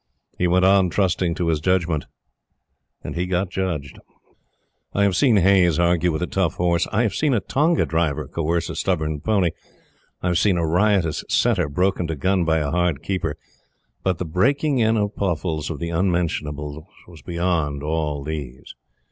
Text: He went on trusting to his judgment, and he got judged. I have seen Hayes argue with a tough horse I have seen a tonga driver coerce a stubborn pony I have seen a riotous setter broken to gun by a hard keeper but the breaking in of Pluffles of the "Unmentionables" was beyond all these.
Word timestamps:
He 0.39 0.47
went 0.47 0.65
on 0.65 0.89
trusting 0.89 1.35
to 1.35 1.49
his 1.49 1.59
judgment, 1.59 2.07
and 3.03 3.13
he 3.15 3.27
got 3.27 3.51
judged. 3.51 3.99
I 4.93 5.03
have 5.03 5.15
seen 5.15 5.37
Hayes 5.37 5.77
argue 5.77 6.11
with 6.11 6.23
a 6.23 6.25
tough 6.25 6.55
horse 6.55 6.87
I 6.91 7.03
have 7.03 7.13
seen 7.13 7.35
a 7.35 7.39
tonga 7.39 7.85
driver 7.85 8.27
coerce 8.27 8.67
a 8.71 8.75
stubborn 8.75 9.19
pony 9.21 9.51
I 10.23 10.29
have 10.29 10.39
seen 10.39 10.57
a 10.57 10.65
riotous 10.65 11.23
setter 11.29 11.69
broken 11.69 12.07
to 12.07 12.15
gun 12.15 12.45
by 12.45 12.57
a 12.57 12.71
hard 12.71 13.03
keeper 13.03 13.37
but 14.01 14.17
the 14.17 14.25
breaking 14.25 14.79
in 14.79 14.97
of 14.97 15.15
Pluffles 15.15 15.69
of 15.69 15.77
the 15.77 15.89
"Unmentionables" 15.89 16.83
was 17.07 17.21
beyond 17.21 17.83
all 17.83 18.23
these. 18.23 18.73